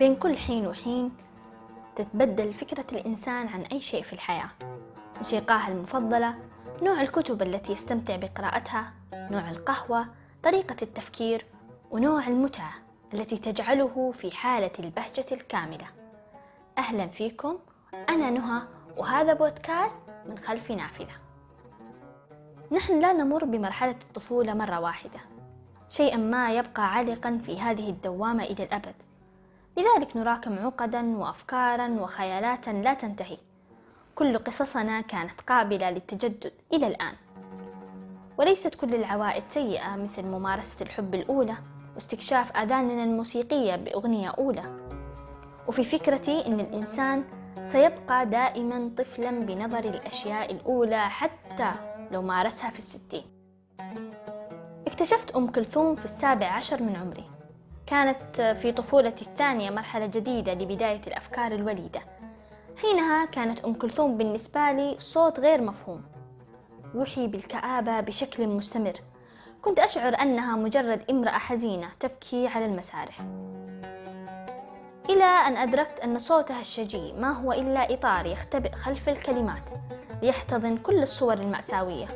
[0.00, 1.12] بين كل حين وحين
[1.96, 4.48] تتبدل فكرة الإنسان عن أي شيء في الحياة.
[5.18, 6.34] موسيقاها المفضلة
[6.82, 10.06] نوع الكتب التي يستمتع بقراءتها نوع القهوة
[10.42, 11.46] طريقة التفكير
[11.90, 12.72] ونوع المتعة
[13.14, 15.86] التي تجعله في حالة البهجة الكاملة.
[16.78, 17.58] أهلا فيكم
[18.08, 18.62] أنا نهى
[18.96, 21.14] وهذا بودكاست من خلف نافذة.
[22.72, 25.20] نحن لا نمر بمرحلة الطفولة مرة واحدة.
[25.88, 28.94] شيئا ما يبقى عالقا في هذه الدوامة إلى الأبد.
[29.76, 33.38] لذلك نراكم عقدا وأفكارا وخيالات لا تنتهي.
[34.14, 37.14] كل قصصنا كانت قابلة للتجدد إلى الآن.
[38.38, 41.56] وليست كل العوائد سيئة مثل ممارسة الحب الأولى
[41.94, 44.62] واستكشاف آذاننا الموسيقية بأغنية أولى.
[45.68, 47.24] وفي فكرتي أن الإنسان
[47.64, 51.72] سيبقى دائما طفلا بنظر الأشياء الأولى حتى
[52.10, 53.24] لو مارسها في الستين.
[54.86, 57.39] اكتشفت أم كلثوم في السابع عشر من عمري.
[57.90, 62.00] كانت في طفولتي الثانية مرحلة جديدة لبداية الأفكار الوليدة.
[62.76, 66.02] حينها كانت أم كلثوم بالنسبة لي صوت غير مفهوم.
[66.94, 68.92] يوحي بالكآبة بشكل مستمر.
[69.62, 73.20] كنت أشعر أنها مجرد امرأة حزينة تبكي على المسارح.
[75.10, 79.70] إلى أن أدركت أن صوتها الشجي ما هو إلا إطار يختبئ خلف الكلمات
[80.22, 82.06] ليحتضن كل الصور المأساوية.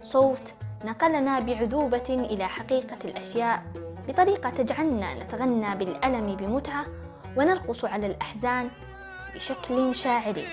[0.00, 6.86] صوت نقلنا بعذوبة إلى حقيقة الأشياء بطريقة تجعلنا نتغنى بالألم بمتعة
[7.36, 8.70] ونرقص على الأحزان
[9.34, 10.46] بشكل شاعري.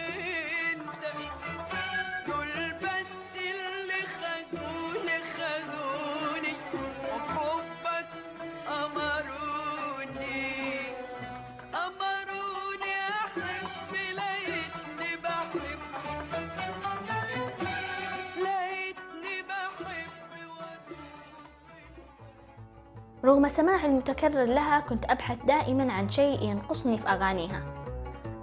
[23.26, 27.62] رغم سماعي المتكرر لها كنت أبحث دائما عن شيء ينقصني في أغانيها.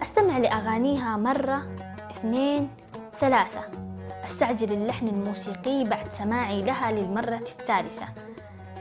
[0.02, 1.66] أستمع لأغانيها مرة
[2.10, 2.70] اثنين
[3.18, 3.60] ثلاثة.
[4.24, 8.06] أستعجل اللحن الموسيقي بعد سماعي لها للمرة الثالثة.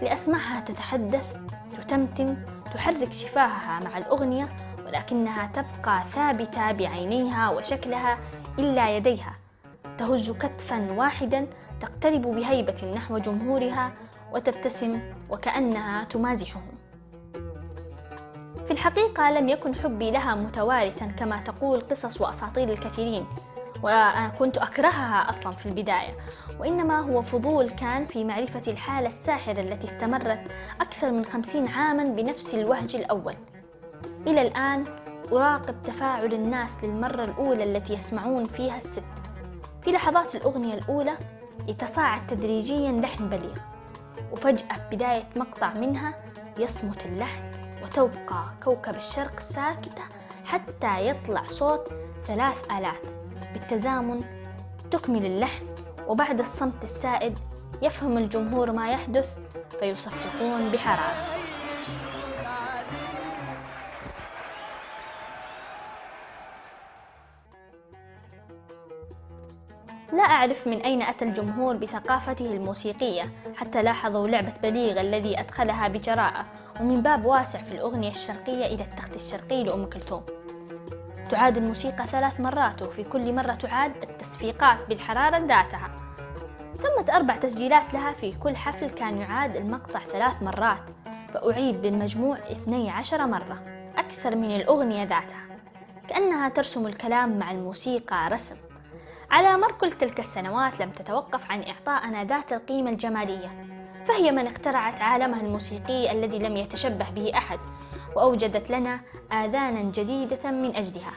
[0.01, 1.35] لأسمعها تتحدث
[1.77, 2.35] تتمتم
[2.73, 4.49] تحرك شفاهها مع الأغنية
[4.85, 8.17] ولكنها تبقى ثابتة بعينيها وشكلها
[8.59, 9.33] إلا يديها.
[9.97, 11.47] تهز كتفا واحدا
[11.81, 13.91] تقترب بهيبة نحو جمهورها
[14.33, 16.77] وتبتسم وكأنها تمازحهم
[18.65, 23.25] في الحقيقة لم يكن حبي لها متوارثا كما تقول قصص وأساطير الكثيرين
[23.83, 26.17] وكنت أكرهها أصلا في البداية
[26.59, 30.51] وإنما هو فضول كان في معرفة الحالة الساحرة التي استمرت
[30.81, 33.35] أكثر من خمسين عاما بنفس الوهج الأول.
[34.27, 34.83] إلى الآن
[35.31, 39.03] أراقب تفاعل الناس للمرة الأولى التي يسمعون فيها الست
[39.81, 41.17] في لحظات الأغنية الأولى
[41.67, 43.57] يتصاعد تدريجيا لحن بليغ.
[44.31, 46.13] وفجأة بداية مقطع منها
[46.59, 47.43] يصمت اللحن
[47.83, 50.03] وتبقى كوكب الشرق ساكتة
[50.45, 51.87] حتى يطلع صوت
[52.27, 53.01] ثلاث آلات
[53.53, 54.23] بالتزامن
[54.91, 55.65] تكمل اللحن
[56.07, 57.37] وبعد الصمت السائد
[57.81, 59.37] يفهم الجمهور ما يحدث
[59.79, 61.36] فيصفقون بحرارة.
[70.17, 73.23] لا أعرف من أين أتى الجمهور بثقافته الموسيقية
[73.55, 76.45] حتى لاحظوا لعبة بليغ الذي أدخلها بجراءة
[76.81, 80.23] ومن باب واسع في الأغنية الشرقية إلى التخت الشرقي لأم كلثوم.
[81.31, 85.89] تعاد الموسيقى ثلاث مرات وفي كل مرة تعاد التصفيقات بالحرارة ذاتها.
[86.77, 90.89] ثمة أربع تسجيلات لها في كل حفل كان يعاد المقطع ثلاث مرات
[91.33, 93.61] فأعيد بالمجموع 12 مرة
[93.97, 95.45] أكثر من الأغنية ذاتها.
[96.07, 98.55] كأنها ترسم الكلام مع الموسيقى رسم.
[99.31, 103.49] على مر كل تلك السنوات لم تتوقف عن إعطائنا ذات القيمة الجمالية
[104.05, 107.59] فهي من اخترعت عالمها الموسيقي الذي لم يتشبه به أحد
[108.15, 108.99] وأوجدت لنا
[109.31, 111.13] آذانا جديدة من أجلها.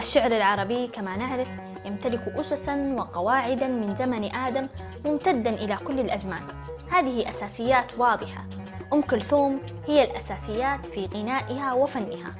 [0.00, 1.48] الشعر العربي كما نعرف
[1.84, 4.66] يمتلك أسسا وقواعدا من زمن آدم
[5.04, 6.42] ممتدا إلى كل الأزمان.
[6.90, 8.44] هذه أساسيات واضحة.
[8.92, 12.34] أم كلثوم هي الأساسيات في غنائها وفنها.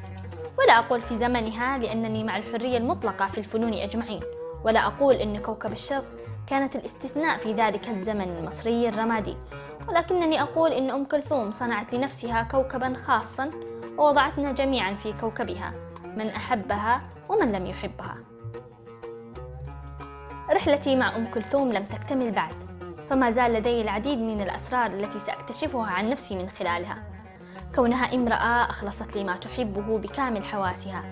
[0.59, 4.21] ولا أقول في زمنها لأنني مع الحرية المطلقة في الفنون أجمعين.
[4.65, 6.05] ولا أقول أن كوكب الشرق
[6.47, 9.37] كانت الاستثناء في ذلك الزمن المصري الرمادي.
[9.89, 13.51] ولكنني أقول إن أم كلثوم صنعت لنفسها كوكبا خاصا
[13.99, 15.73] ووضعتنا جميعا في كوكبها.
[16.17, 18.17] من أحبها ومن لم يحبها.
[20.53, 22.53] رحلتي مع أم كلثوم لم تكتمل بعد
[23.11, 27.03] فما زال لدي العديد من الأسرار التي سأكتشفها عن نفسي من خلالها.
[27.75, 31.03] كونها امرأة أخلصت لما تحبه بكامل حواسها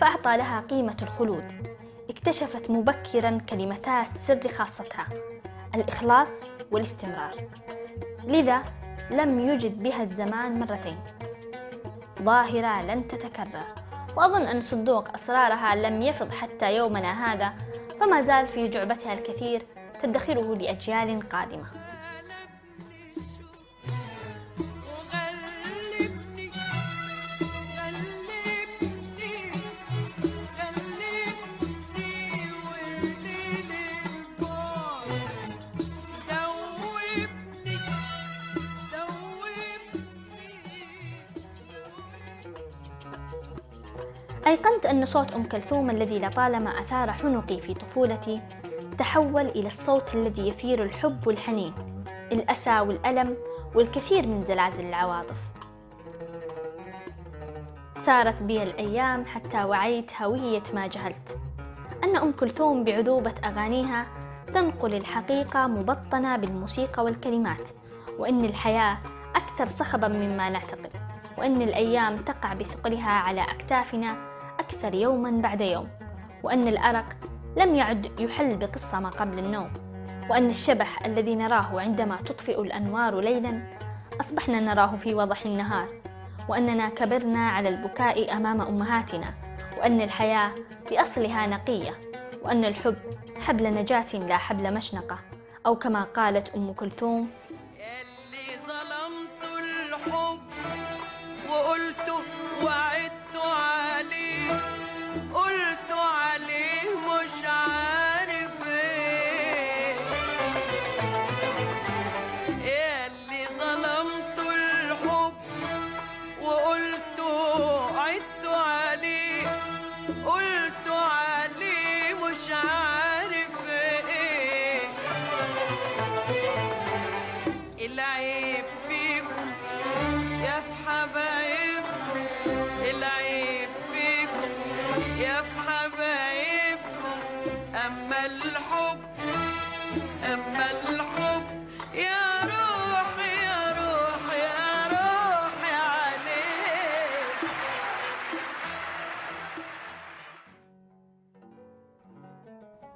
[0.00, 1.52] فأعطى لها قيمة الخلود.
[2.10, 5.06] اكتشفت مبكرا كلمتا السر خاصتها
[5.74, 7.34] الإخلاص والاستمرار.
[8.24, 8.62] لذا
[9.10, 10.98] لم يجد بها الزمان مرتين.
[12.22, 13.83] ظاهرة لن تتكرر.
[14.16, 17.52] وأظن أن صندوق أسرارها لم يفض حتى يومنا هذا
[18.00, 19.62] فما زال في جعبتها الكثير
[20.02, 21.93] تدخره لأجيال قادمة.
[44.46, 48.40] أيقنت أن صوت أم كلثوم الذي لطالما أثار حنقي في طفولتي
[48.98, 51.74] تحول إلى الصوت الذي يثير الحب والحنين
[52.32, 53.36] الأسى والألم
[53.74, 55.36] والكثير من زلازل العواطف.
[57.96, 61.38] سارت بي الأيام حتى وعيت هوية ما جهلت.
[62.04, 64.06] أن أم كلثوم بعذوبة أغانيها
[64.46, 67.68] تنقل الحقيقة مبطنة بالموسيقى والكلمات
[68.18, 68.98] وأن الحياة
[69.36, 70.90] أكثر صخبا مما نعتقد
[71.38, 74.33] وأن الأيام تقع بثقلها على أكتافنا
[74.74, 75.88] أكثر يوما بعد يوم
[76.42, 77.04] وأن الأرق
[77.56, 79.72] لم يعد يحل بقصة ما قبل النوم
[80.30, 83.62] وأن الشبح الذي نراه عندما تطفئ الأنوار ليلا
[84.20, 85.88] أصبحنا نراه في وضح النهار
[86.48, 89.34] وأننا كبرنا على البكاء أمام أمهاتنا
[89.78, 90.50] وأن الحياة
[90.90, 91.94] بأصلها نقية
[92.42, 92.96] وأن الحب
[93.40, 95.18] حبل نجاة لا حبل مشنقة
[95.66, 97.28] أو كما قالت أم كلثوم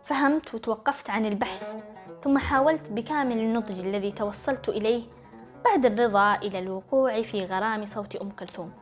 [0.09, 1.67] فهمت وتوقفت عن البحث
[2.25, 5.03] ثم حاولت بكامل النضج الذي توصلت إليه
[5.65, 8.73] بعد الرضا إلى الوقوع في غرام صوت أم كلثوم.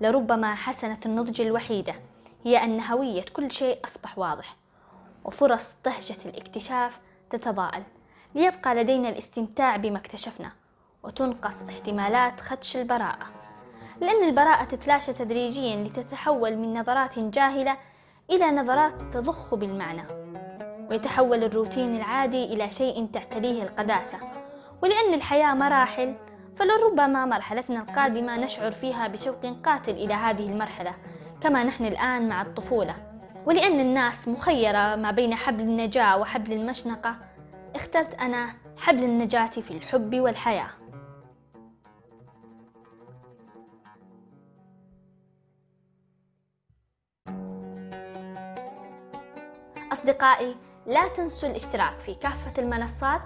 [0.00, 1.94] لربما حسنة النضج الوحيدة
[2.44, 4.56] هي أن هوية كل شيء أصبح واضح
[5.24, 7.00] وفرص دهشة الاكتشاف
[7.30, 7.82] تتضاءل
[8.34, 10.52] ليبقى لدينا الاستمتاع بما اكتشفنا
[11.02, 13.26] وتنقص احتمالات خدش البراءة.
[14.00, 17.76] لأن البراءة تتلاشى تدريجيا لتتحول من نظرات جاهلة
[18.30, 20.23] إلى نظرات تضخ بالمعنى.
[20.90, 24.18] ويتحول الروتين العادي إلى شيء تعتليه القداسة.
[24.82, 26.14] ولأن الحياة مراحل
[26.56, 30.94] فلربما مرحلتنا القادمة نشعر فيها بشوق قاتل إلى هذه المرحلة
[31.40, 32.94] كما نحن الآن مع الطفولة.
[33.46, 37.16] ولأن الناس مخيرة ما بين حبل النجاة وحبل المشنقة
[37.74, 40.68] اخترت أنا حبل النجاة في الحب والحياة.
[49.92, 53.20] أصدقائي لا تنسوا الاشتراك في كافة المنصات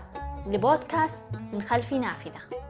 [0.46, 1.22] لبودكاست
[1.52, 2.67] من خلف نافذة.